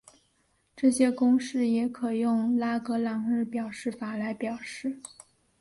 [0.75, 4.99] 这些公式也可以用拉格朗日表示法来表示。